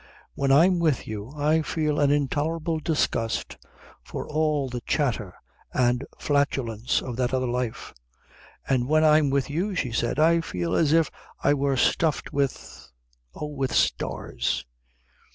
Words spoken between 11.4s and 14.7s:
I were stuffed with oh, with stars."